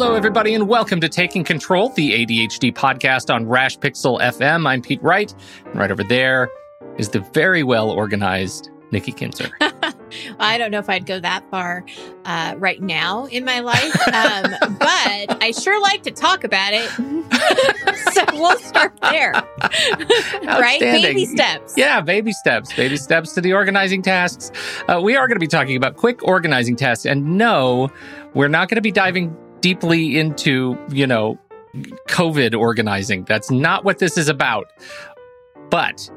[0.00, 4.66] Hello, everybody, and welcome to Taking Control, the ADHD podcast on Rash Pixel FM.
[4.66, 5.34] I'm Pete Wright,
[5.66, 6.48] and right over there
[6.96, 9.50] is the very well organized Nikki Kinzer.
[10.40, 11.84] I don't know if I'd go that far
[12.24, 16.88] uh, right now in my life, um, but I sure like to talk about it.
[18.14, 19.32] so we'll start there.
[20.44, 20.80] right?
[20.80, 21.74] Baby steps.
[21.76, 22.72] Yeah, baby steps.
[22.72, 24.50] Baby steps to the organizing tasks.
[24.88, 27.04] Uh, we are going to be talking about quick organizing tasks.
[27.04, 27.90] And no,
[28.32, 31.38] we're not going to be diving deeply into, you know,
[32.08, 33.24] COVID organizing.
[33.24, 34.72] That's not what this is about.
[35.70, 36.10] But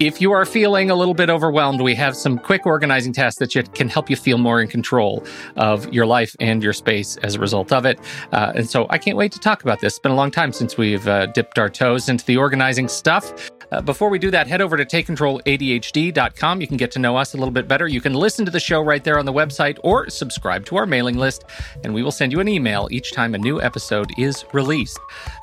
[0.00, 3.74] if you are feeling a little bit overwhelmed, we have some quick organizing tasks that
[3.74, 5.24] can help you feel more in control
[5.56, 7.98] of your life and your space as a result of it.
[8.32, 9.94] Uh, and so I can't wait to talk about this.
[9.94, 13.50] It's been a long time since we've uh, dipped our toes into the organizing stuff.
[13.70, 16.60] Uh, before we do that, head over to takecontroladhd.com.
[16.60, 17.86] You can get to know us a little bit better.
[17.86, 20.86] You can listen to the show right there on the website or subscribe to our
[20.86, 21.44] mailing list,
[21.84, 24.98] and we will send you an email each time a new episode is released.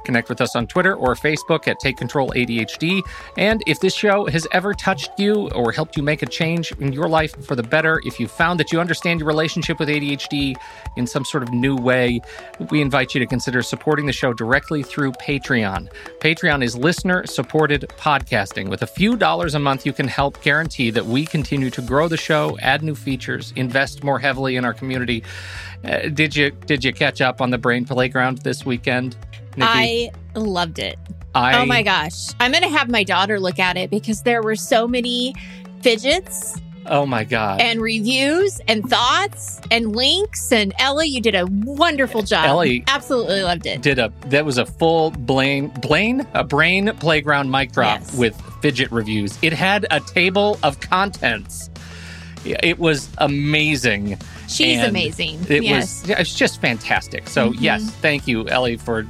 [0.06, 3.02] Connect with us on Twitter or Facebook at Take Control ADHD.
[3.38, 6.94] And if this show has ever touched you or helped you make a change in
[6.94, 10.56] your life for the better, if you found that you understand your relationship with ADHD
[10.98, 12.22] in some sort of new way,
[12.70, 15.90] we invite you to consider supporting the show directly through Patreon.
[16.20, 18.70] Patreon is listener supported podcasting.
[18.70, 22.08] With a few dollars a month, you can help guarantee that we continue to grow
[22.08, 25.24] the show, add new features, invest more heavily in our community.
[25.86, 29.16] Uh, did you did you catch up on the Brain Playground this weekend?
[29.56, 29.66] Nikki?
[29.66, 30.98] I loved it.
[31.34, 32.30] I, oh my gosh.
[32.40, 35.36] I'm going to have my daughter look at it because there were so many
[35.82, 36.60] fidgets.
[36.88, 37.62] Oh my God.
[37.62, 40.52] And reviews and thoughts and links.
[40.52, 42.46] And Ellie, you did a wonderful job.
[42.46, 43.82] Ellie absolutely loved it.
[43.82, 48.18] Did a that was a full Blaine Blaine a brain playground mic drop yes.
[48.18, 49.38] with fidget reviews.
[49.42, 51.70] It had a table of contents.
[52.46, 54.20] It was amazing.
[54.48, 55.40] She's amazing.
[55.50, 56.02] It yes.
[56.02, 57.28] was it's just fantastic.
[57.28, 57.64] So mm-hmm.
[57.64, 59.08] yes, thank you, Ellie, for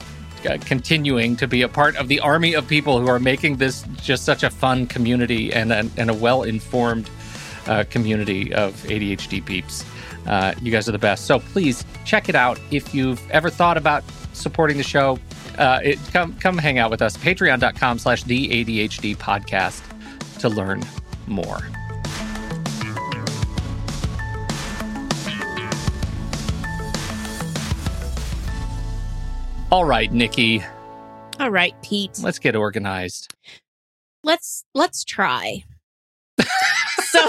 [0.48, 3.84] uh, continuing to be a part of the army of people who are making this
[4.02, 7.10] just such a fun community and a, and a well informed
[7.68, 9.84] uh, community of ADHD peeps.
[10.28, 11.26] Uh, you guys are the best.
[11.26, 12.60] So please check it out.
[12.72, 14.04] If you've ever thought about
[14.34, 15.20] supporting the show,
[15.58, 17.18] uh, it, come come hang out with us.
[17.18, 19.82] Patreon.com slash the ADHD podcast
[20.40, 20.84] to learn
[21.28, 21.60] more.
[29.72, 30.64] All right, Nikki.
[31.40, 32.20] All right, Pete.
[32.22, 33.34] Let's get organized.
[34.24, 35.64] Let's let's try.
[36.38, 37.20] so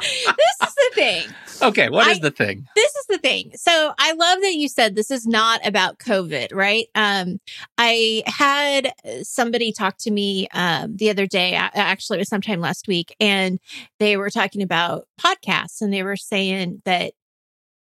[0.00, 1.24] this is the thing.
[1.62, 2.66] Okay, what is I, the thing?
[2.76, 3.52] This is the thing.
[3.54, 6.86] So I love that you said this is not about COVID, right?
[6.94, 7.40] Um,
[7.78, 8.92] I had
[9.22, 11.54] somebody talk to me um, the other day.
[11.54, 13.58] Actually, it was sometime last week, and
[13.98, 17.14] they were talking about podcasts, and they were saying that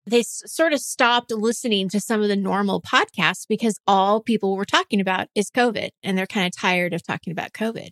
[0.07, 4.65] they sort of stopped listening to some of the normal podcasts because all people were
[4.65, 7.91] talking about is COVID and they're kind of tired of talking about COVID.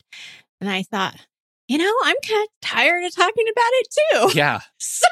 [0.61, 1.27] And I thought,
[1.67, 4.39] you know, I'm kind of tired of talking about it too.
[4.39, 4.61] Yeah.
[4.79, 5.07] So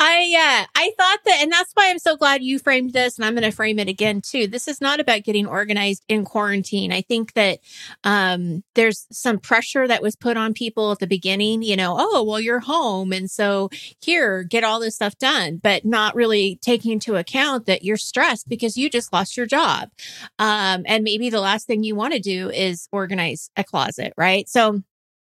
[0.00, 3.24] I, uh, I thought that, and that's why I'm so glad you framed this and
[3.24, 4.48] I'm going to frame it again too.
[4.48, 6.92] This is not about getting organized in quarantine.
[6.92, 7.60] I think that,
[8.02, 12.24] um, there's some pressure that was put on people at the beginning, you know, oh,
[12.24, 13.12] well, you're home.
[13.12, 13.70] And so
[14.00, 18.48] here, get all this stuff done, but not really taking into account that you're stressed
[18.48, 19.90] because you just lost your job.
[20.38, 24.48] Um, and maybe the last thing you want to do is organize a closet, right?
[24.48, 24.82] So,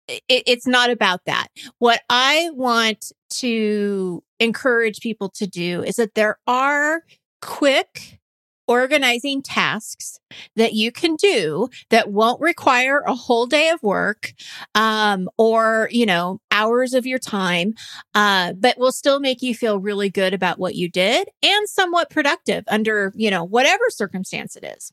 [0.08, 1.48] it, it's not about that.
[1.78, 7.02] What I want to encourage people to do is that there are
[7.40, 8.20] quick
[8.68, 10.18] organizing tasks
[10.56, 14.32] that you can do that won't require a whole day of work
[14.74, 17.74] um, or you know hours of your time
[18.14, 22.10] uh, but will still make you feel really good about what you did and somewhat
[22.10, 24.92] productive under you know whatever circumstance it is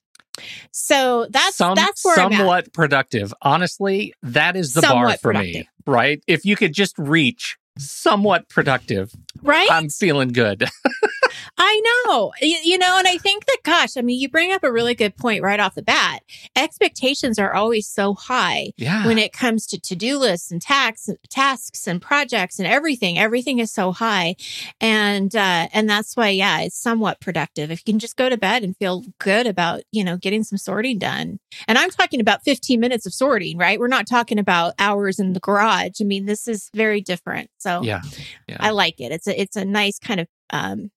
[0.71, 3.33] so that's Some, that's where somewhat productive.
[3.41, 5.53] Honestly, that is the somewhat bar for productive.
[5.53, 6.23] me, right?
[6.27, 9.69] If you could just reach somewhat productive, right?
[9.71, 10.67] I'm feeling good.
[11.57, 12.33] I know.
[12.41, 14.95] You, you, know, and I think that, gosh, I mean, you bring up a really
[14.95, 16.21] good point right off the bat.
[16.55, 19.05] Expectations are always so high yeah.
[19.05, 23.17] when it comes to to do lists and tax, tasks and projects and everything.
[23.17, 24.35] Everything is so high.
[24.81, 27.71] And, uh, and that's why, yeah, it's somewhat productive.
[27.71, 30.57] If you can just go to bed and feel good about, you know, getting some
[30.57, 31.39] sorting done.
[31.67, 33.79] And I'm talking about 15 minutes of sorting, right?
[33.79, 36.01] We're not talking about hours in the garage.
[36.01, 37.49] I mean, this is very different.
[37.57, 38.01] So yeah,
[38.47, 38.57] yeah.
[38.59, 39.11] I like it.
[39.11, 40.91] It's a, it's a nice kind of, um,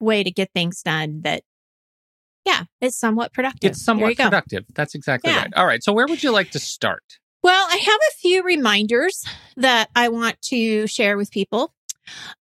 [0.00, 1.42] way to get things done that
[2.44, 3.70] yeah, it's somewhat productive.
[3.70, 4.64] It's somewhat productive.
[4.74, 5.42] That's exactly yeah.
[5.42, 5.54] right.
[5.54, 5.82] All right.
[5.82, 7.02] So where would you like to start?
[7.42, 9.24] Well, I have a few reminders
[9.56, 11.74] that I want to share with people.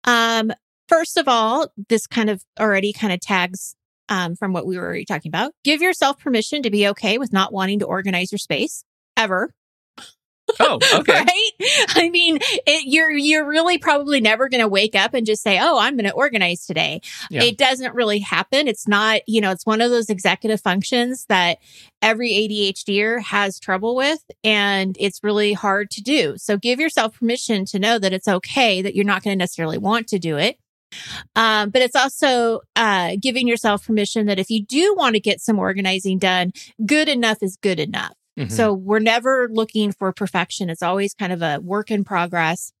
[0.03, 0.51] Um,
[0.87, 3.75] first of all, this kind of already kind of tags
[4.09, 5.53] um, from what we were already talking about.
[5.63, 8.83] Give yourself permission to be okay with not wanting to organize your space
[9.17, 9.53] ever.
[10.59, 11.13] Oh, okay.
[11.23, 11.51] right?
[11.89, 15.59] I mean, it, you're you're really probably never going to wake up and just say,
[15.59, 17.43] "Oh, I'm going to organize today." Yeah.
[17.43, 18.67] It doesn't really happen.
[18.67, 21.59] It's not, you know, it's one of those executive functions that
[22.01, 26.35] every ADHDer has trouble with, and it's really hard to do.
[26.37, 29.77] So, give yourself permission to know that it's okay that you're not going to necessarily
[29.77, 30.57] want to do it.
[31.35, 35.41] Um, but it's also uh, giving yourself permission that if you do want to get
[35.41, 36.51] some organizing done,
[36.85, 38.13] good enough is good enough.
[38.37, 38.49] Mm-hmm.
[38.49, 40.69] So we're never looking for perfection.
[40.69, 42.71] It's always kind of a work in progress.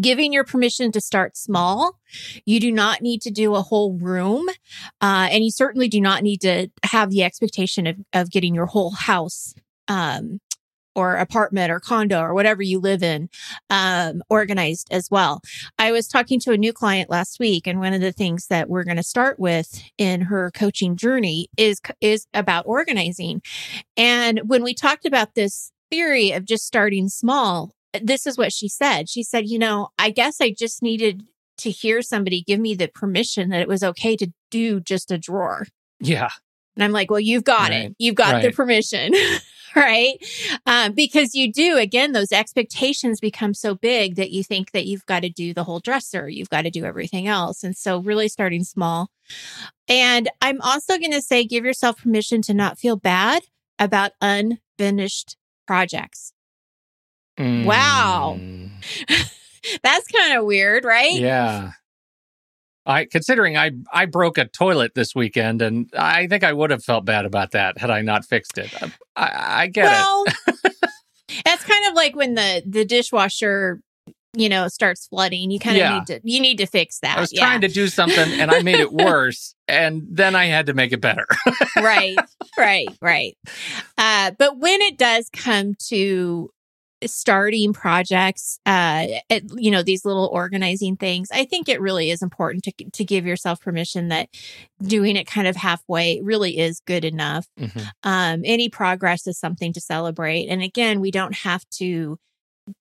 [0.00, 1.98] Giving your permission to start small.
[2.44, 4.48] You do not need to do a whole room.
[5.00, 8.66] Uh, and you certainly do not need to have the expectation of, of getting your
[8.66, 9.52] whole house
[9.88, 10.40] um,
[10.94, 13.28] or apartment or condo or whatever you live in
[13.68, 15.40] um, organized as well.
[15.78, 18.68] I was talking to a new client last week, and one of the things that
[18.68, 23.42] we're going to start with in her coaching journey is is about organizing.
[23.96, 28.68] And when we talked about this theory of just starting small, this is what she
[28.68, 29.08] said.
[29.08, 31.24] She said, "You know, I guess I just needed."
[31.58, 35.18] To hear somebody give me the permission that it was okay to do just a
[35.18, 35.66] drawer.
[36.00, 36.30] Yeah.
[36.74, 37.90] And I'm like, well, you've got right.
[37.90, 37.96] it.
[37.98, 38.42] You've got right.
[38.42, 39.12] the permission.
[39.76, 40.16] right?
[40.66, 45.06] Um, because you do, again, those expectations become so big that you think that you've
[45.06, 47.62] got to do the whole dresser, you've got to do everything else.
[47.62, 49.10] And so, really starting small.
[49.88, 53.42] And I'm also going to say, give yourself permission to not feel bad
[53.78, 55.36] about unfinished
[55.66, 56.32] projects.
[57.38, 57.64] Mm.
[57.64, 58.38] Wow.
[59.82, 61.12] That's kind of weird, right?
[61.12, 61.72] Yeah.
[62.86, 66.82] I considering I I broke a toilet this weekend, and I think I would have
[66.82, 68.72] felt bad about that had I not fixed it.
[69.16, 70.74] I, I get well, it.
[71.44, 73.82] that's kind of like when the the dishwasher
[74.32, 75.98] you know starts flooding you kind of yeah.
[75.98, 77.40] need to you need to fix that i was yeah.
[77.40, 80.92] trying to do something and i made it worse and then i had to make
[80.92, 81.26] it better
[81.76, 82.16] right
[82.58, 83.36] right right
[83.98, 86.50] uh, but when it does come to
[87.06, 92.22] starting projects, uh, it, you know, these little organizing things, I think it really is
[92.22, 94.28] important to, to give yourself permission that
[94.82, 97.46] doing it kind of halfway really is good enough.
[97.58, 97.80] Mm-hmm.
[98.02, 100.48] Um, any progress is something to celebrate.
[100.48, 102.18] And again, we don't have to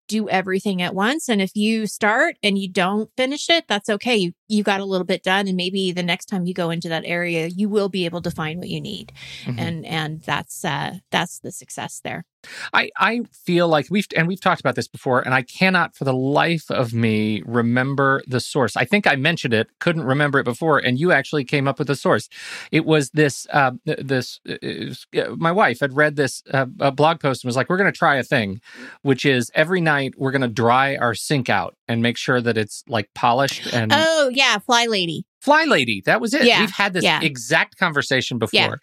[0.07, 1.30] do everything at once.
[1.30, 4.16] And if you start and you don't finish it, that's okay.
[4.16, 5.48] You, you got a little bit done.
[5.48, 8.32] And maybe the next time you go into that area, you will be able to
[8.32, 9.14] find what you need.
[9.46, 9.60] Mm-hmm.
[9.60, 12.26] And, and that's, uh, that's the success there.
[12.74, 16.06] I, I feel like we've and we've talked about this before, and I cannot for
[16.06, 18.78] the life of me remember the source.
[18.78, 21.88] I think I mentioned it, couldn't remember it before, and you actually came up with
[21.88, 22.30] the source.
[22.72, 27.44] It was this uh, this uh, uh my wife had read this uh, blog post
[27.44, 28.62] and was like, "We're going to try a thing,
[29.02, 32.58] which is every night we're going to dry our sink out and make sure that
[32.58, 36.02] it's like polished and oh yeah, FlyLady." Fly Lady.
[36.06, 36.44] That was it.
[36.44, 37.22] Yeah, We've had this yeah.
[37.22, 38.60] exact conversation before.
[38.60, 38.76] Yeah.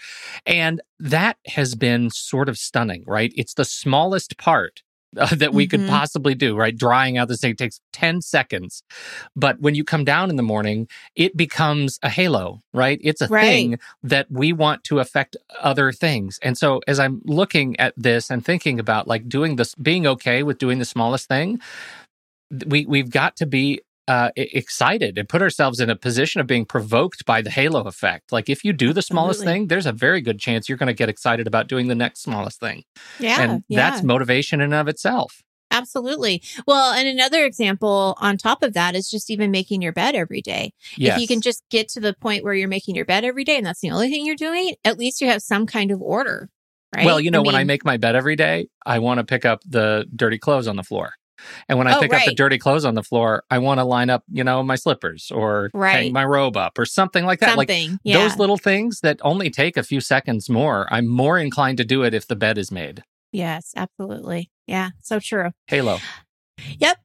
[0.46, 3.32] And that has been sort of stunning, right?
[3.36, 4.82] It's the smallest part
[5.16, 5.82] uh, that we mm-hmm.
[5.82, 6.76] could possibly do, right?
[6.76, 8.82] Drying out this thing takes 10 seconds.
[9.34, 12.98] But when you come down in the morning, it becomes a halo, right?
[13.02, 13.42] It's a right.
[13.42, 16.38] thing that we want to affect other things.
[16.42, 20.42] And so as I'm looking at this and thinking about like doing this, being okay
[20.42, 21.60] with doing the smallest thing,
[22.66, 26.64] we we've got to be uh, excited and put ourselves in a position of being
[26.64, 28.30] provoked by the halo effect.
[28.30, 29.60] Like if you do the smallest Absolutely.
[29.60, 32.22] thing, there's a very good chance you're going to get excited about doing the next
[32.22, 32.84] smallest thing.
[33.18, 33.90] Yeah, and yeah.
[33.90, 35.42] that's motivation in and of itself.
[35.72, 36.42] Absolutely.
[36.66, 40.40] Well, and another example on top of that is just even making your bed every
[40.40, 40.72] day.
[40.96, 41.16] Yes.
[41.16, 43.56] If you can just get to the point where you're making your bed every day
[43.56, 46.48] and that's the only thing you're doing, at least you have some kind of order.
[46.94, 47.04] Right?
[47.04, 49.60] Well, you know, when I make my bed every day, I want to pick up
[49.66, 51.12] the dirty clothes on the floor.
[51.68, 53.84] And when I Oh, pick up the dirty clothes on the floor, I want to
[53.84, 57.56] line up, you know, my slippers or hang my robe up or something like that.
[57.56, 57.68] Like
[58.04, 58.18] yeah.
[58.18, 62.02] those little things that only take a few seconds more, I'm more inclined to do
[62.02, 63.02] it if the bed is made.
[63.32, 64.50] yes, absolutely.
[64.66, 65.50] Yeah, so true.
[65.68, 65.98] Halo.
[66.78, 66.96] Yep.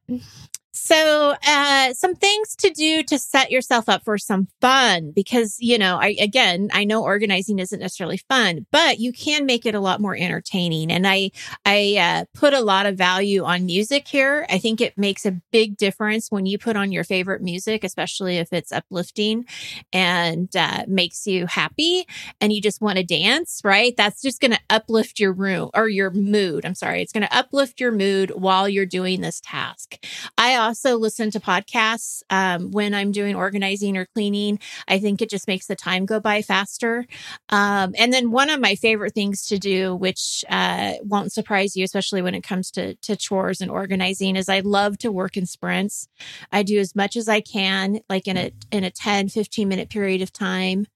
[0.74, 5.76] So, uh, some things to do to set yourself up for some fun because, you
[5.76, 9.80] know, I, again, I know organizing isn't necessarily fun, but you can make it a
[9.80, 10.90] lot more entertaining.
[10.90, 11.30] And I,
[11.66, 14.46] I, uh, put a lot of value on music here.
[14.48, 18.38] I think it makes a big difference when you put on your favorite music, especially
[18.38, 19.44] if it's uplifting
[19.92, 22.06] and, uh, makes you happy
[22.40, 23.94] and you just want to dance, right?
[23.94, 26.64] That's just going to uplift your room or your mood.
[26.64, 27.02] I'm sorry.
[27.02, 30.02] It's going to uplift your mood while you're doing this task.
[30.38, 34.58] I also listen to podcasts um, when I'm doing organizing or cleaning.
[34.88, 37.06] I think it just makes the time go by faster.
[37.48, 41.84] Um, and then one of my favorite things to do, which uh, won't surprise you,
[41.84, 45.46] especially when it comes to, to chores and organizing, is I love to work in
[45.46, 46.08] sprints.
[46.50, 49.90] I do as much as I can, like in a in a 10, 15 minute
[49.90, 50.86] period of time.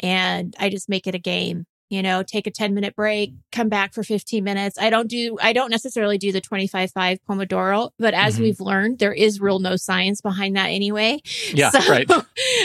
[0.00, 3.68] And I just make it a game you know, take a 10 minute break, come
[3.68, 4.78] back for 15 minutes.
[4.78, 8.40] I don't do, I don't necessarily do the 25 5 Pomodoro, but as Mhm.
[8.40, 11.20] we've learned, there is real no science behind that anyway.
[11.52, 12.10] Yeah, So, right.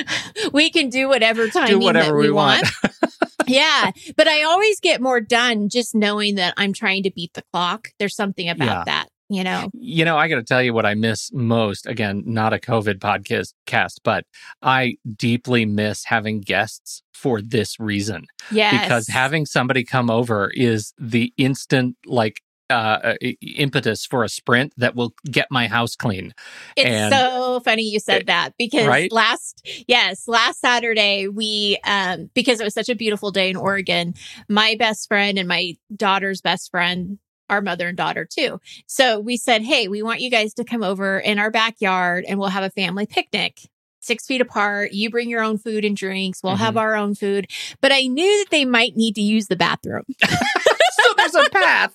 [0.53, 2.65] we can do whatever timing Do whatever we, we want.
[3.47, 3.91] yeah.
[4.15, 7.89] But I always get more done just knowing that I'm trying to beat the clock.
[7.99, 8.83] There's something about Yeah.
[8.85, 9.69] that, you know?
[9.73, 11.85] You know, I got to tell you what I miss most.
[11.87, 14.25] Again, not a COVID podcast, cast, but
[14.61, 18.25] I deeply miss having guests for this reason.
[18.51, 18.81] Yes.
[18.83, 24.93] because having somebody come over is the instant like uh impetus for a sprint that
[24.93, 26.33] will get my house clean
[26.75, 29.09] It's And- so funny you said that because Right?
[29.09, 34.15] last yes, last Saturday we um because it was such a beautiful day in Oregon,
[34.49, 37.19] my best friend and my daughter's best friend
[37.49, 38.59] our mother and daughter too.
[38.85, 42.39] So we said, "Hey, we want you guys to come over in our backyard and
[42.39, 43.59] we'll have a family picnic."
[43.99, 44.93] Six feet apart.
[44.93, 46.41] You bring your own food and drinks.
[46.41, 47.47] We'll have our own food.
[47.81, 50.03] But I knew that they might need to use the bathroom.
[50.21, 51.93] so there's a path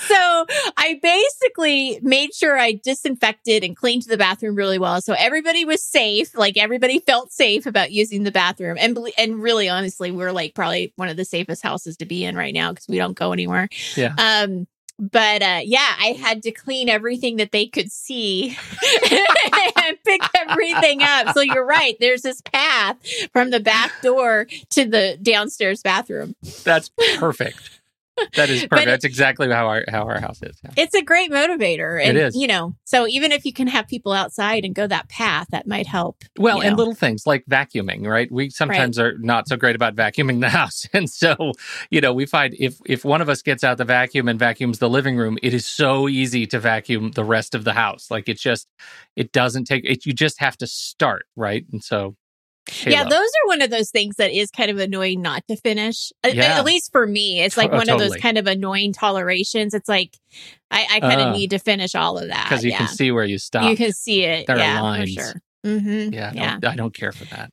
[0.00, 0.46] so
[0.76, 5.00] I basically made sure I disinfected and cleaned the bathroom really well.
[5.00, 6.36] So everybody was safe.
[6.36, 8.76] Like everybody felt safe about using the bathroom.
[8.78, 12.36] And, and really, honestly, we're like probably one of the safest houses to be in
[12.36, 13.68] right now because we don't go anywhere.
[13.96, 14.14] Yeah.
[14.18, 14.66] Um,
[14.98, 18.50] but uh, yeah, I had to clean everything that they could see
[19.82, 21.34] and pick everything up.
[21.34, 21.96] So you're right.
[21.98, 22.96] There's this path
[23.32, 26.36] from the back door to the downstairs bathroom.
[26.64, 27.81] that's perfect
[28.36, 30.70] that is perfect it- that's exactly how our how our house is yeah.
[30.76, 32.00] it's a great motivator.
[32.02, 32.36] It And, is.
[32.36, 35.66] You know, so even if you can have people outside and go that path, that
[35.66, 36.22] might help.
[36.38, 36.76] well and know.
[36.76, 40.86] little things like vacuuming right we sometimes are not so great about vacuuming the house
[40.92, 41.52] and so
[41.90, 44.78] you know we find if if one of us gets out the vacuum and vacuums
[44.78, 48.28] the living room it is so easy to vacuum the rest of the house like
[48.28, 48.68] it's just
[49.16, 52.14] it doesn't take it you just have to start right and so
[52.86, 56.12] Yeah, those are one of those things that is kind of annoying not to finish.
[56.22, 56.58] At- Yeah.
[56.58, 59.74] At least for me, it's like Oh, one of those kind of annoying tolerations.
[59.74, 60.16] It's like
[60.70, 62.44] I, I kind of Uh, need to finish all of that.
[62.44, 62.78] because you yeah.
[62.78, 63.68] can see where you stop.
[63.68, 64.46] You can see it.
[64.46, 65.14] There are yeah, lines.
[65.14, 65.42] for sure.
[65.66, 66.12] Mm-hmm.
[66.14, 66.58] yeah, yeah.
[66.70, 67.50] I don't care for that.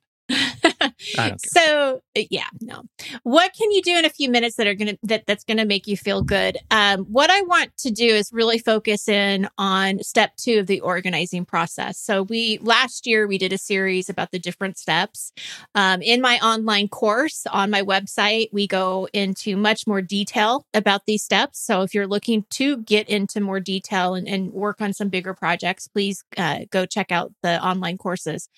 [1.44, 2.82] So uh, yeah no.
[3.22, 5.86] What can you do in a few minutes that are gonna that that's gonna make
[5.86, 6.58] you feel good?
[6.70, 10.80] Um what i want to do is really focus in on step two of the
[10.80, 11.98] organizing process.
[11.98, 15.32] So we last year we did a series about the different steps.
[15.74, 21.06] Um, in my online course on my website we go into much more detail about
[21.06, 21.58] these steps.
[21.60, 25.34] So if you're looking to get into more detail and, and work on some bigger
[25.34, 28.48] projects please uh, go check out the online courses.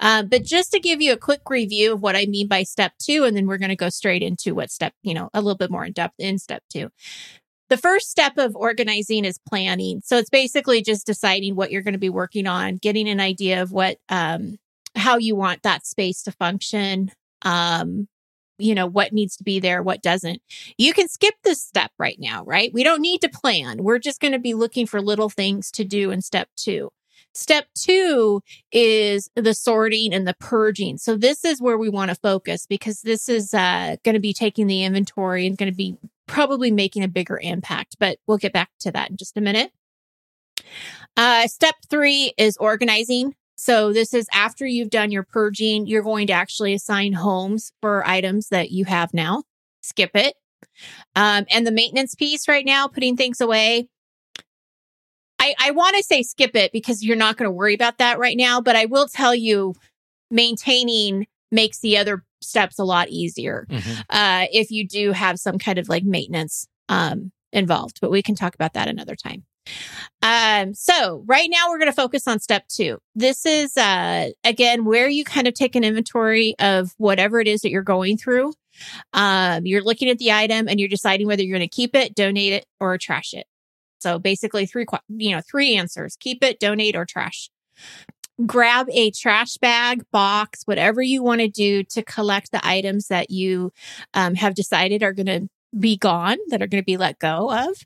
[0.00, 2.92] Uh, but just to give you a quick review of what I mean by step
[2.98, 5.56] two, and then we're going to go straight into what step, you know, a little
[5.56, 6.90] bit more in depth in step two.
[7.70, 10.02] The first step of organizing is planning.
[10.04, 13.62] So it's basically just deciding what you're going to be working on, getting an idea
[13.62, 14.58] of what, um,
[14.94, 17.10] how you want that space to function,
[17.42, 18.06] um,
[18.58, 20.40] you know, what needs to be there, what doesn't.
[20.78, 22.70] You can skip this step right now, right?
[22.72, 23.82] We don't need to plan.
[23.82, 26.90] We're just going to be looking for little things to do in step two.
[27.34, 28.40] Step two
[28.72, 30.98] is the sorting and the purging.
[30.98, 34.32] So this is where we want to focus because this is uh, going to be
[34.32, 37.96] taking the inventory and going to be probably making a bigger impact.
[37.98, 39.72] But we'll get back to that in just a minute.
[41.16, 43.34] Uh, step three is organizing.
[43.56, 48.06] So this is after you've done your purging, you're going to actually assign homes for
[48.06, 49.44] items that you have now.
[49.80, 50.34] Skip it.
[51.14, 53.88] Um, and the maintenance piece right now, putting things away.
[55.44, 58.18] I, I want to say skip it because you're not going to worry about that
[58.18, 58.60] right now.
[58.60, 59.74] But I will tell you,
[60.30, 64.00] maintaining makes the other steps a lot easier Mhm.
[64.10, 67.98] uh, if you do have some kind of like maintenance um, involved.
[68.00, 69.44] But we can talk about that another time.
[70.22, 72.98] Um, so right now we're going to focus on step two.
[73.14, 77.60] This is, uh, again, where you kind of take an inventory of whatever it is
[77.62, 78.52] that you're going through.
[79.12, 82.14] Um, you're looking at the item and you're deciding whether you're going to keep it,
[82.14, 83.46] donate it, or trash it.
[84.04, 87.48] So basically three, you know, three answers, keep it, donate, or trash.
[88.44, 93.30] Grab a trash bag, box, whatever you want to do to collect the items that
[93.30, 93.72] you
[94.12, 95.48] um, have decided are going to
[95.80, 97.76] be gone, that are going to be let go of.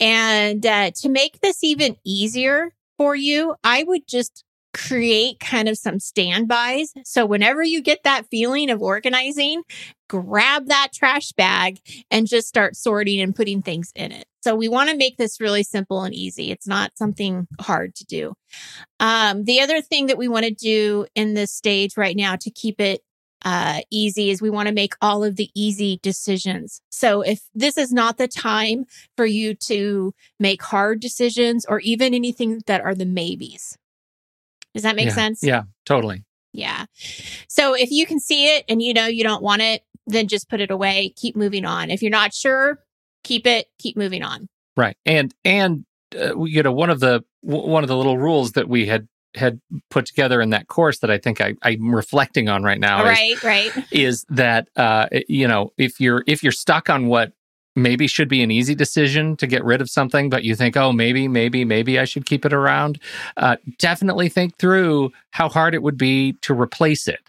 [0.00, 5.76] And uh, to make this even easier for you, I would just create kind of
[5.76, 6.92] some standbys.
[7.04, 9.62] So whenever you get that feeling of organizing,
[10.08, 14.26] grab that trash bag and just start sorting and putting things in it.
[14.42, 16.50] So we want to make this really simple and easy.
[16.50, 18.34] It's not something hard to do.
[18.98, 22.50] Um, the other thing that we want to do in this stage right now to
[22.50, 23.02] keep it
[23.42, 26.82] uh, easy is we want to make all of the easy decisions.
[26.90, 28.84] So if this is not the time
[29.16, 33.76] for you to make hard decisions or even anything that are the maybes.
[34.74, 35.14] Does that make Yeah.
[35.14, 35.42] sense?
[35.42, 36.24] Yeah, totally.
[36.52, 36.86] Yeah.
[37.48, 40.48] So if you can see it and you know you don't want it, then just
[40.48, 41.12] put it away.
[41.16, 41.90] Keep moving on.
[41.90, 42.80] If you're not sure,
[43.24, 43.66] keep it.
[43.78, 44.48] Keep moving on.
[44.76, 44.96] Right.
[45.06, 45.84] And and
[46.20, 49.06] uh, you know one of the w- one of the little rules that we had
[49.36, 49.60] had
[49.90, 53.06] put together in that course that I think I, I'm reflecting on right now All
[53.06, 53.44] is, right.
[53.44, 53.84] Right.
[53.92, 57.32] is that uh, you know if you're if you're stuck on what
[57.76, 60.92] maybe should be an easy decision to get rid of something, but you think, oh,
[60.92, 63.00] maybe, maybe, maybe I should keep it around.
[63.36, 67.20] Uh, definitely think through how hard it would be to replace it,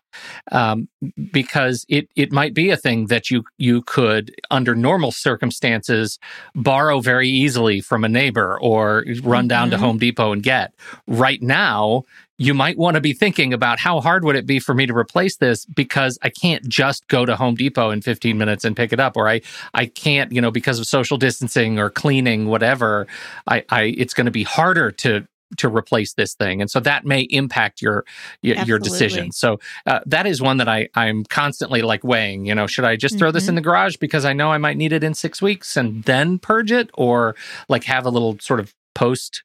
[0.52, 0.88] um,
[1.32, 6.20] because it it might be a thing that you you could, under normal circumstances,
[6.56, 9.80] borrow very easily from a neighbor or run down to Mhm.
[9.82, 10.74] Home Depot and get.
[11.08, 12.04] Right now,
[12.38, 14.96] you might want to be thinking about how hard would it be for me to
[14.98, 18.92] replace this because I can't just go to Home Depot in 15 minutes and pick
[18.94, 19.42] it up or I
[19.74, 23.08] I can't, you know, because of social distancing or cleaning whatever,
[23.48, 25.28] I I it's going to be harder to
[25.58, 28.06] to replace this thing and so that may impact your
[28.42, 29.32] your, your decision.
[29.32, 32.96] So uh, that is one that i i'm constantly like weighing you know should i
[32.96, 33.50] just throw this Mhm.
[33.50, 36.40] in the garage because i know i might need it in six weeks and then
[36.40, 37.36] purge it or
[37.70, 39.44] like have a little sort of post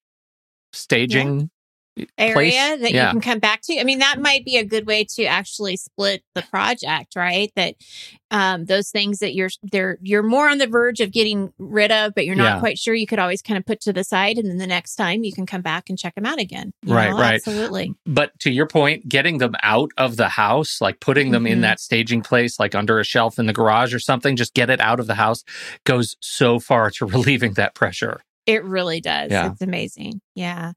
[0.73, 1.51] staging
[2.19, 2.81] area place?
[2.81, 3.07] that Yeah.
[3.07, 3.79] you can come back to.
[3.79, 7.51] I mean, that might be a good way to actually split the project, right?
[7.57, 7.75] That
[8.33, 12.13] um, those things that you're they're you're more on the verge of getting rid of,
[12.15, 12.61] but you're not Yeah.
[12.61, 12.93] quite sure.
[12.95, 15.33] You could always kind of put to the side, and then the next time you
[15.33, 16.73] can come back and check them out again.
[16.85, 17.19] Right, know?
[17.19, 17.35] right.
[17.35, 17.95] Absolutely.
[18.05, 21.63] but to your point getting them out of the house like putting them in Mhm.
[21.63, 24.81] that staging place like under a shelf in the garage or something just get it
[24.81, 25.45] out of the house
[25.85, 29.33] goes so far to relieving that pressure It really does.
[29.33, 29.51] Yeah.
[29.51, 30.21] It's amazing.
[30.37, 30.73] Yeah.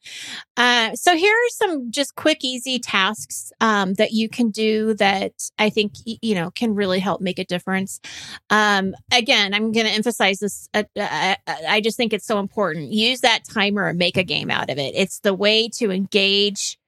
[0.57, 5.33] Uh, so here are some just quick, easy tasks um, that you can do that
[5.59, 7.99] I think you know can really help make a difference.
[8.49, 10.67] Um, again, I'm going to emphasize this.
[10.73, 12.91] Uh, I, I just think it's so important.
[12.91, 14.95] Use that timer and make a game out of it.
[14.95, 16.78] It's the way to engage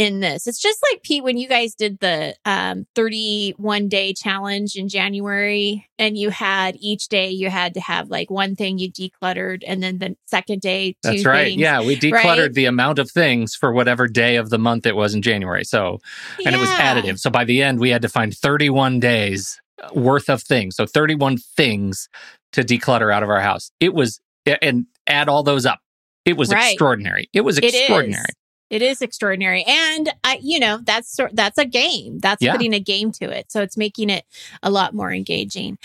[0.00, 0.46] in this.
[0.46, 5.86] It's just like Pete when you guys did the um 31 day challenge in January
[5.98, 9.82] and you had each day you had to have like one thing you decluttered and
[9.82, 11.48] then the second day two that's right.
[11.48, 11.60] things.
[11.60, 12.54] yeah we decluttered right?
[12.54, 15.64] the amount of things for whatever day of the month it was in january.
[15.64, 15.98] So
[16.46, 17.18] and it was additive.
[17.18, 19.60] So by the end we had to find 31 days
[19.94, 20.76] worth of things.
[20.76, 22.08] So 31 things
[22.52, 23.70] to declutter out of our house.
[23.80, 24.18] It was
[24.62, 25.80] and add all those up.
[26.24, 26.70] It was Right.
[26.72, 27.28] extraordinary.
[27.34, 28.24] It was extraordinary.
[28.28, 28.36] It
[28.82, 29.64] is extraordinary.
[29.66, 32.18] And I, you know, that's sort that's a game.
[32.20, 32.52] That's Yeah.
[32.52, 33.50] putting a game to it.
[33.50, 34.24] So it's making it
[34.62, 35.78] a lot more engaging.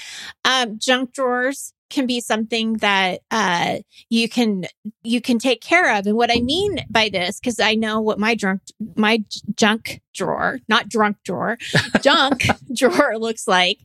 [0.43, 3.77] Um, junk drawers can be something that uh
[4.09, 4.65] you can
[5.03, 6.05] you can take care of.
[6.07, 8.61] And what I mean by this, because I know what my drunk
[8.95, 9.23] my
[9.55, 11.57] junk drawer, not drunk drawer,
[12.01, 13.79] junk drawer looks like.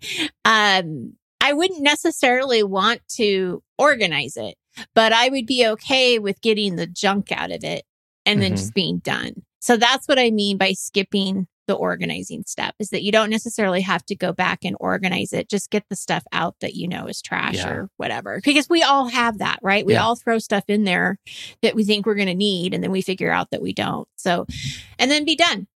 [0.44, 4.56] Um, I wouldn't necessarily want to organize it,
[4.94, 7.84] but I would be okay with getting the junk out of it
[8.26, 8.56] and then Mhm.
[8.56, 9.42] just being done.
[9.60, 13.80] So that's what I mean by skipping the organizing step is that you don't necessarily
[13.82, 15.48] have to go back and organize it.
[15.48, 17.68] Just get the stuff out that you know is trash Yeah.
[17.70, 18.40] or whatever.
[18.44, 19.86] Because we all have that, right?
[19.86, 20.02] We Yeah.
[20.04, 21.18] all throw stuff in there
[21.62, 24.08] that we think we're going to need and then we figure out that we don't.
[24.16, 24.46] So,
[24.98, 25.68] and then be done.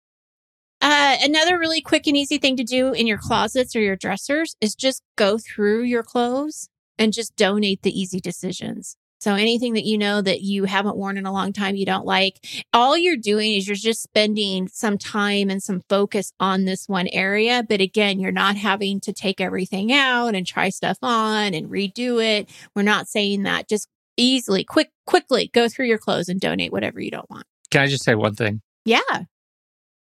[0.80, 4.56] Uh, another really quick and easy thing to do in your closets or your dressers
[4.60, 8.96] is just go through your clothes and just donate the easy decisions.
[9.24, 12.04] So anything that you know that you haven't worn in a long time, you don't
[12.04, 16.90] like, all you're doing is you're just spending some time and some focus on this
[16.90, 17.64] one area.
[17.66, 22.22] But again, you're not having to take everything out and try stuff on and redo
[22.22, 22.50] it.
[22.76, 23.66] We're not saying that.
[23.66, 27.46] Just easily, quick, quickly go through your clothes and donate whatever you don't want.
[27.70, 28.60] Can I just say one thing?
[28.84, 29.22] Yeah.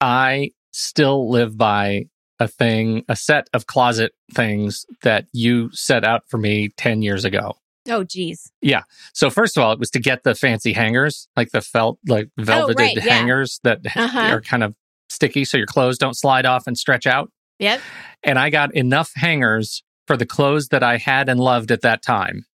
[0.01, 2.05] I still live by
[2.39, 7.27] a thing, a set of closet things that you set out for me 10 years
[7.27, 7.53] ago.
[7.89, 8.53] Oh, geez.
[8.61, 8.83] Yeah.
[9.15, 12.29] So first of all, it was to get the fancy hangers, like the felt, like
[12.39, 13.03] velveted Oh, right, yeah.
[13.15, 14.19] hangers that Uh-huh.
[14.19, 14.75] are kind of
[15.09, 17.31] sticky, so your clothes don't slide off and stretch out.
[17.59, 17.81] Yep.
[18.23, 22.03] And I got enough hangers for the clothes that I had and loved at that
[22.03, 22.45] time.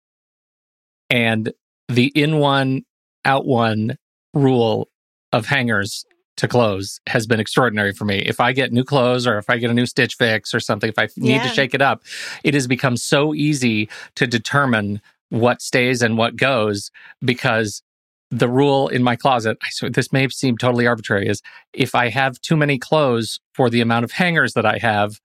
[1.10, 1.52] And
[1.88, 2.82] the in one,
[3.24, 3.96] out one
[4.34, 4.88] rule
[5.32, 6.04] of hangers
[6.36, 8.18] to clothes has been extraordinary for me.
[8.18, 10.88] If I get new clothes or if I get a new Stitch Fix or something,
[10.88, 11.42] if I need Yeah.
[11.44, 12.02] to shake it up,
[12.44, 16.90] it has become so easy to determine what stays and what goes
[17.24, 17.82] because
[18.30, 22.08] the rule in my closet, I swear this may seem totally arbitrary, is if I
[22.08, 25.20] have too many clothes for the amount of hangers that I have,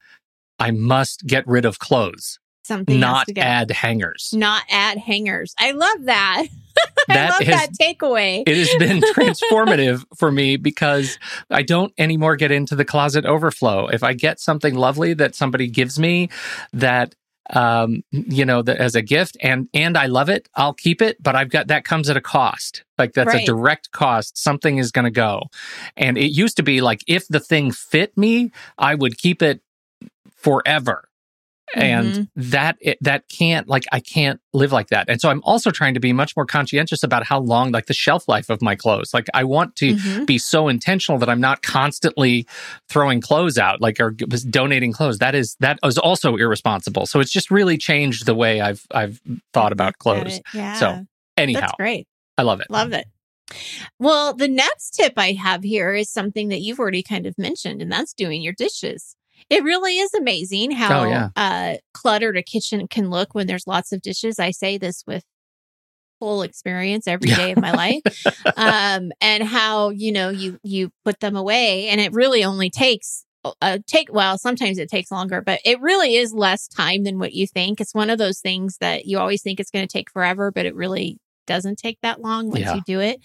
[0.59, 4.29] I must get rid of clothes, Something not add hangers.
[4.33, 5.55] not add hangers.
[5.57, 6.45] I love that.
[7.09, 8.43] I That love has- that takeaway.
[8.45, 11.17] It has been transformative for me because
[11.49, 13.87] I don't anymore get into the closet overflow.
[13.87, 16.29] If I get something lovely that somebody gives me
[16.73, 17.15] that
[17.49, 21.21] um you know that as a gift and and I love it, I'll keep it,
[21.21, 22.83] but I've got that comes at a cost.
[22.97, 23.41] Like that's Right.
[23.43, 24.37] a direct cost.
[24.37, 25.43] Something is going to go.
[25.97, 29.61] And it used to be like if the thing fit me, I would keep it
[30.35, 31.09] forever.
[31.73, 35.09] And that it, that can't like I can't live like that.
[35.09, 37.93] And so I'm also trying to be much more conscientious about how long like the
[37.93, 39.13] shelf life of my clothes.
[39.13, 40.25] Like I want to Mhm.
[40.25, 42.45] be so intentional that I'm not constantly
[42.89, 45.19] throwing clothes out, like or donating clothes.
[45.19, 47.05] That is that is also irresponsible.
[47.05, 49.21] So it's just really changed the way I've I've
[49.53, 50.39] thought about clothes.
[50.53, 50.73] Yeah.
[50.73, 51.05] So,
[51.37, 52.07] Anyhow, That's great.
[52.37, 52.67] I love it.
[52.69, 53.05] Love it.
[53.99, 57.81] Well, the next tip I have here is something that you've already kind of mentioned,
[57.81, 59.15] and that's doing your dishes.
[59.49, 61.29] It really is amazing how Oh, yeah.
[61.35, 64.39] uh, cluttered a kitchen can look when there's lots of dishes.
[64.39, 65.23] I say this with
[66.19, 67.35] full experience every Yeah.
[67.35, 68.01] day of my life,
[68.55, 73.25] um, and how you know you you put them away, and it really only takes
[73.59, 77.33] uh, take well sometimes it takes longer but it really is less time than what
[77.33, 80.11] you think it's one of those things that you always think it's going to take
[80.11, 82.75] forever but it really doesn't take that long once Yeah.
[82.75, 83.19] you do it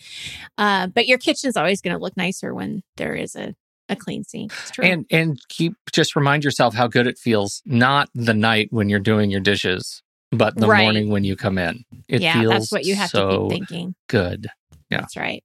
[0.56, 3.54] uh, but your kitchen's always going to look nicer when there is a,
[3.88, 4.24] a clean
[4.72, 8.88] true And and keep just remind yourself how good it feels not the night when
[8.88, 10.82] you're doing your dishes, but the Right.
[10.82, 11.84] morning when you come in.
[12.08, 14.48] It yeah feels that's what you have so to keep thinking good.
[14.90, 15.00] Yeah.
[15.00, 15.42] That's right.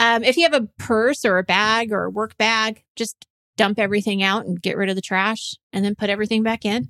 [0.00, 3.78] Um, if you have a purse or a bag or a work bag, just dump
[3.78, 6.88] everything out and get rid of the trash and then put everything back in.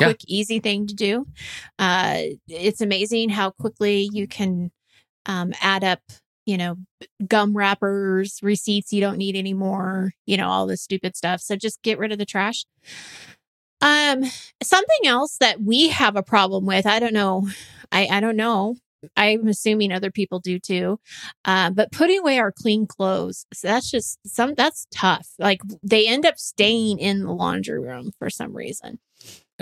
[0.00, 0.06] Yeah.
[0.06, 1.26] Quick, easy thing to do.
[1.78, 4.70] Uh, it's amazing how quickly you can
[5.26, 6.00] um, add up,
[6.46, 6.76] you know,
[7.26, 11.40] gum wrappers, receipts you don't need anymore, you know, all this stupid stuff.
[11.40, 12.64] So just get rid of the trash.
[13.82, 14.24] Um,
[14.62, 17.48] something else that we have a problem with, I don't know,
[17.90, 18.76] I, I don't know.
[19.16, 21.00] I'm assuming other people do too.
[21.46, 25.28] Uh, but putting away our clean clothes, so that's just some, that's tough.
[25.38, 28.98] Like they end up staying in the laundry room for some reason.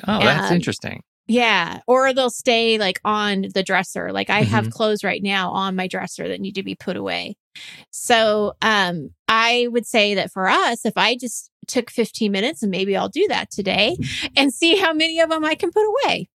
[0.07, 1.03] Oh, that's Um, interesting.
[1.29, 1.81] Yeah.
[1.87, 4.11] Or they'll stay like on the dresser.
[4.13, 4.73] Like I have Mhm.
[4.73, 7.37] clothes right now on my dresser that need to be put away.
[7.91, 12.71] So um I would say that for us, if I just took 15 minutes and
[12.71, 13.97] maybe I'll do that today
[14.37, 16.29] and see how many of them I can put away.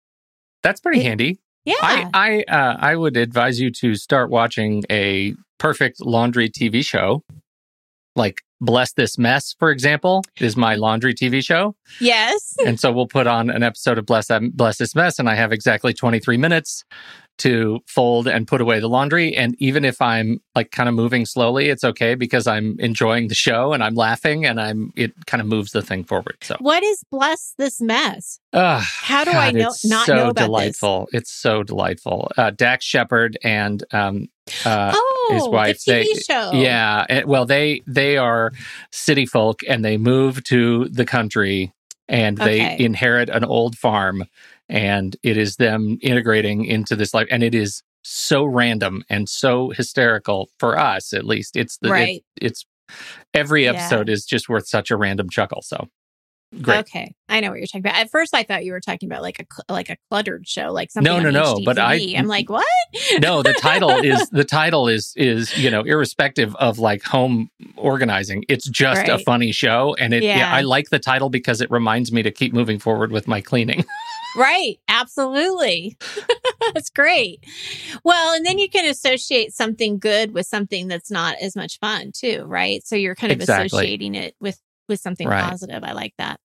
[0.62, 1.40] That's pretty it- handy.
[1.64, 1.76] Yeah.
[1.82, 7.24] I I uh, I would advise you to start watching a perfect laundry TV show,
[8.16, 10.82] like Bless This Mess, for example, is my mm-hmm.
[10.82, 11.76] laundry TV show.
[12.00, 12.56] yes.
[12.66, 15.36] and so we'll put on an episode of Bless That Bless This Mess, and I
[15.36, 16.84] have exactly 23 minutes
[17.42, 19.36] to fold and put away the laundry.
[19.36, 23.36] And even if I'm like kind of moving slowly, it's okay because I'm enjoying the
[23.36, 26.38] show and I'm laughing and I'm it kind of moves the thing forward.
[26.42, 28.40] So What is bless this mess?
[28.54, 31.08] uh, How do I know it's not so know about delightful.
[31.12, 32.32] It's so delightful.
[32.38, 34.66] Uh, Dax Shepard and um, this?
[34.66, 36.52] uh, oh, his wife, the TV they- show.
[36.54, 38.52] Yeah, eh, well, they they are
[38.92, 41.72] city folk, and they move to the country,
[42.10, 42.84] and they Okay.
[42.84, 44.26] inherit an old farm,
[44.72, 49.70] and it is them integrating into this life, and it is so random and so
[49.70, 51.56] hysterical for us, at least.
[51.56, 52.24] It's the it- Right.
[52.42, 52.66] it's
[53.34, 53.74] every Yeah.
[53.74, 55.62] episode is just worth such a random chuckle.
[55.62, 55.88] So
[56.62, 56.80] great.
[56.80, 57.96] Okay, I know what you're talking about.
[57.96, 60.92] At first, I thought you were talking about like a like a cluttered show, like
[60.92, 61.12] something.
[61.14, 62.66] No, no, no, but I- I'm like, what?
[63.22, 68.44] no the title is the title is is you know irrespective of like home organizing
[68.50, 70.38] it's just a funny show and it yeah.
[70.40, 70.54] Yeah.
[70.54, 73.86] i like the title because it reminds me to keep moving forward with my cleaning
[74.38, 75.98] right, absolutely.
[76.74, 77.46] that's great.
[78.04, 82.12] Well, and then you can associate something good with something that's not as much fun
[82.14, 82.86] too, right?
[82.86, 83.66] So you're kind of Exactly.
[83.66, 85.44] associating it with with something Right.
[85.44, 85.84] positive.
[85.84, 86.40] I like that.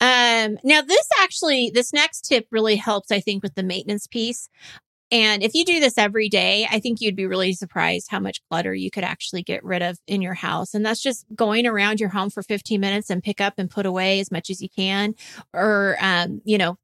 [0.00, 4.48] Um, now this actually, this next tip really helps, I think, with the maintenance piece.
[5.10, 8.40] And if you do this every day, I think you'd be really surprised how much
[8.50, 10.72] clutter you could actually get rid of in your house.
[10.74, 13.84] And that's just going around your home for 15 minutes and pick up and put
[13.86, 15.14] away as much as you can,
[15.52, 16.78] or, um, you know,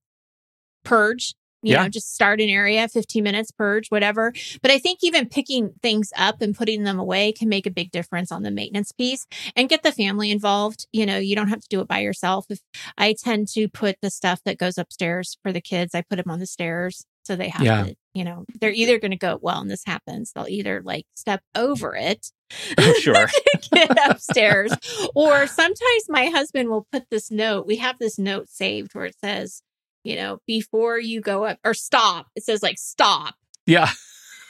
[0.89, 1.83] purge you yeah.
[1.83, 4.33] know, just start an area, 15 minutes, purge, whatever.
[4.63, 7.91] But I think even picking things up and putting them away can make a big
[7.91, 10.87] difference on the maintenance piece and get the family involved.
[10.93, 12.47] You know, you don't have to do it by yourself.
[12.49, 12.61] If
[12.97, 16.31] I tend to put the stuff that goes upstairs for the kids, I put them
[16.31, 17.05] on the stairs.
[17.25, 17.85] So they have yeah.
[17.85, 21.05] to, you know, they're either going to go, well, and this happens, they'll either like
[21.15, 22.31] step over it.
[22.79, 23.29] Oh, sure.
[23.73, 24.73] get upstairs.
[25.15, 27.67] or sometimes my husband will put this note.
[27.67, 29.63] We have this note saved where it says,
[30.05, 32.27] you know, before you go up or stop.
[32.37, 33.35] It says like stop.
[33.67, 33.91] Yeah.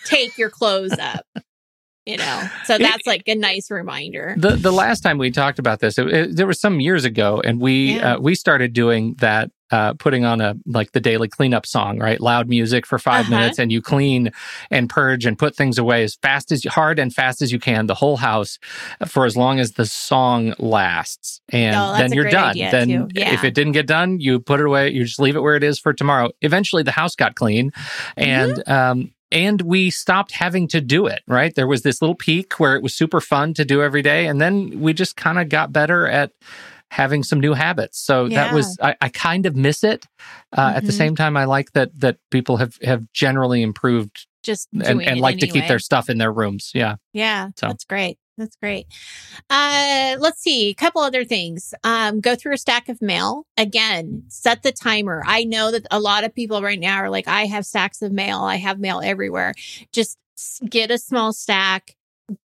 [0.05, 1.27] Take your clothes up.
[2.07, 4.35] you know, so that's like a nice reminder.
[4.39, 7.43] The the last time we talked about this, it, it, there was some years ago,
[7.45, 8.15] and we yeah.
[8.15, 12.21] uh, we started doing that uh, putting on a like the daily cleanup song, right?
[12.21, 13.31] Loud music for 5 uh-huh.
[13.31, 14.31] minutes, and you clean
[14.71, 17.87] and purge and put things away as fast as hard and fast as you can,
[17.87, 18.59] the whole house,
[19.07, 22.57] for as long as the song lasts, and oh, then you're done.
[22.57, 23.33] Then yeah.
[23.33, 24.91] if it didn't get done, you put it away.
[24.91, 26.31] You just leave it where it is for tomorrow.
[26.43, 27.73] Eventually, the house got clean,
[28.17, 28.73] and mm-hmm.
[28.73, 32.75] um, and we stopped having to do it right there was this little peak where
[32.75, 35.73] it was super fun to do every day and then we just kind of got
[35.73, 36.33] better at
[36.91, 37.99] having some new habits.
[37.99, 38.45] So yeah.
[38.45, 40.07] that was I, I, kind of miss it.
[40.53, 40.77] Uh, mm-hmm.
[40.77, 40.97] At the mm-hmm.
[40.97, 45.35] same time, I like that that people have have generally improved just and, and like
[45.35, 45.39] anyway.
[45.39, 46.71] to keep their stuff in their rooms.
[46.75, 47.69] Yeah, yeah, so.
[47.69, 48.19] that's great.
[48.39, 48.87] That's great.
[49.51, 50.69] Uh, let's see.
[50.69, 51.75] A couple other things.
[51.83, 53.47] Um, go through a stack of mail.
[53.57, 55.25] Again, set the timer.
[55.27, 58.13] I know that a lot of people right now are like, I have stacks of
[58.13, 58.39] mail.
[58.39, 59.55] I have mail everywhere.
[59.93, 60.19] Just
[60.65, 61.97] get a small stack,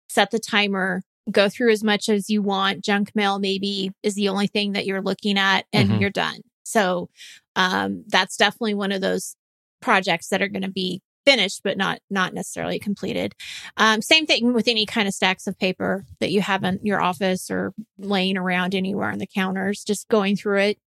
[0.08, 2.84] set the timer, go through as much as you want.
[2.84, 6.00] Junk mail maybe is the only thing that you're looking at and mm-hmm.
[6.00, 6.40] you're done.
[6.64, 7.08] So
[7.56, 9.36] um, that's definitely one of those
[9.80, 13.32] projects that are going to be finished but not not necessarily completed
[13.76, 17.00] um, same thing with any kind of stacks of paper that you have in your
[17.00, 20.78] office or laying around anywhere on the counters just going through it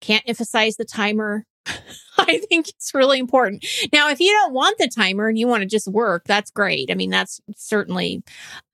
[0.00, 1.44] can't emphasize the timer
[2.18, 3.64] I think it's really important.
[3.92, 6.90] Now, if you don't want the timer and you want to just work, that's great.
[6.90, 8.22] I mean, that's certainly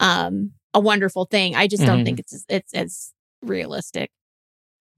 [0.00, 1.56] um, a wonderful thing.
[1.56, 2.04] I just don't mm-hmm.
[2.04, 3.12] think it's it's as
[3.42, 4.10] realistic.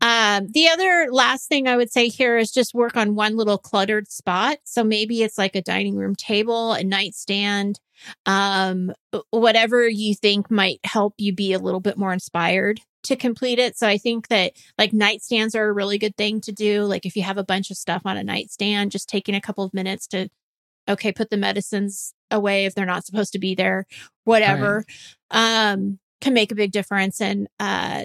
[0.01, 3.59] Um, the other last thing I would say here is just work on one little
[3.59, 4.59] cluttered spot.
[4.65, 7.81] So maybe it's like a dining room table, a nightstand,
[8.27, 8.93] um,
[9.31, 13.77] whatever you think might help you be a little bit more inspired to complete it.
[13.77, 16.83] So I think that like nightstands are a really good thing to do.
[16.83, 19.65] Like if you have a bunch of stuff on a nightstand, just taking a couple
[19.65, 20.29] of minutes to
[20.89, 23.87] okay, put the medicines away if they're not supposed to be there,
[24.25, 24.85] whatever,
[25.33, 25.73] right.
[25.73, 27.21] um, can make a big difference.
[27.21, 28.05] And uh,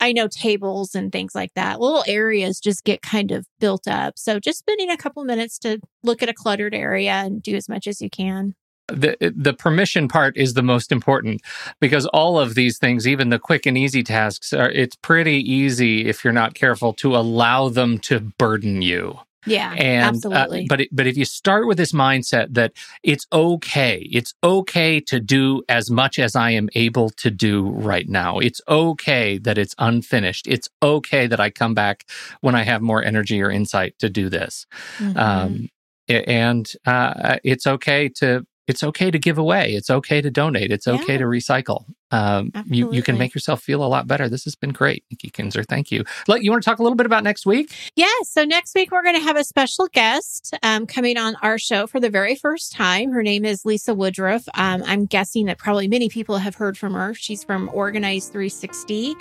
[0.00, 4.18] I know tables and things like that, little areas just get kind of built up.
[4.18, 7.68] So just spending a couple minutes to look at a cluttered area and do as
[7.68, 8.54] much as you can
[8.92, 11.40] the the permission part is the most important
[11.80, 16.06] because all of these things even the quick and easy tasks are it's pretty easy
[16.06, 20.62] if you're not careful to allow them to burden you yeah, and, uh, absolutely.
[20.62, 22.72] Uh, but it, but if you start with this mindset that
[23.02, 28.08] it's okay, it's okay to do as much as I am able to do right
[28.08, 28.38] now.
[28.38, 30.46] It's okay that it's unfinished.
[30.46, 32.04] It's okay that I come back
[32.40, 34.66] when I have more energy or insight to do this.
[34.98, 35.18] Mm-hmm.
[35.18, 35.68] Um,
[36.08, 39.74] and uh, it's okay to it's okay to give away.
[39.74, 40.70] It's okay to donate.
[40.70, 41.18] It's okay yeah.
[41.18, 41.84] to recycle.
[42.12, 44.28] Um, you, you can make yourself feel a lot better.
[44.28, 45.62] This has been great, Nikki Kinzer.
[45.62, 46.04] Thank you.
[46.28, 47.72] Let, you want to talk a little bit about next week?
[47.94, 48.06] Yeah.
[48.22, 51.86] So next week we're going to have a special guest um, coming on our show
[51.86, 53.12] for the very first time.
[53.12, 54.44] Her name is Lisa Woodruff.
[54.54, 57.12] Um, I'm guessing that probably many people have heard from her.
[57.14, 59.16] She's from Organize 360,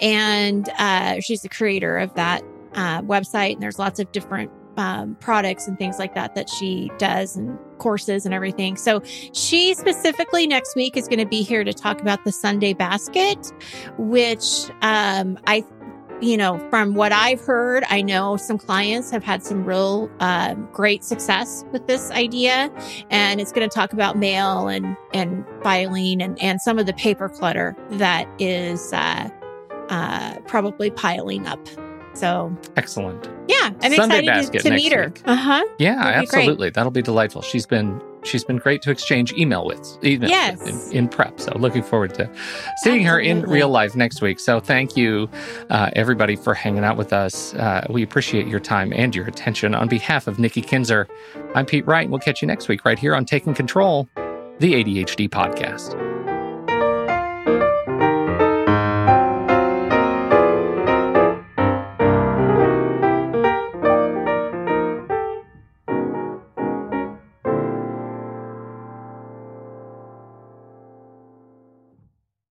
[0.00, 2.42] and uh, she's the creator of that
[2.74, 3.54] uh, website.
[3.54, 7.58] And there's lots of different um, products and things like that that she does and
[7.78, 8.76] courses and everything.
[8.76, 12.72] So she specifically next week is going to be here to talk about the Sunday
[12.72, 13.52] basket,
[13.98, 15.64] which um, I
[16.20, 20.54] you know, from what I've heard, I know some clients have had some real uh,
[20.54, 22.72] great success with this idea,
[23.10, 26.94] and it's going to talk about mail and and filing and and some of the
[26.94, 29.28] paper clutter that is uh,
[29.88, 31.66] uh, probably piling up
[32.14, 33.28] so excellent.
[33.48, 35.12] Yeah, I'm Sunday excited to, to meet her.
[35.24, 35.64] Uh huh.
[35.78, 36.70] Yeah, absolutely.
[36.70, 37.42] That'll be delightful.
[37.42, 40.60] She's been she's been great to exchange email with, email yes.
[40.60, 41.40] With in, in, prep.
[41.40, 42.24] So looking forward to
[42.82, 43.04] seeing absolutely.
[43.04, 44.40] her in real life next week.
[44.40, 45.28] So thank you,
[45.70, 47.54] uh, everybody, for hanging out with us.
[47.54, 49.74] Uh, we appreciate your time and your attention.
[49.74, 51.08] On behalf of Nikki Kinzer,
[51.54, 52.08] I'm Pete Wright.
[52.08, 54.08] We'll catch you next week right here on Taking Control,
[54.58, 56.33] the ADHD podcast.